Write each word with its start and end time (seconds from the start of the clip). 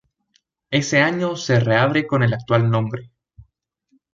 Ese 0.71 0.99
año 0.99 1.35
se 1.35 1.59
reabre 1.59 2.07
con 2.07 2.23
el 2.23 2.33
actual 2.33 2.67
nombre. 2.71 3.11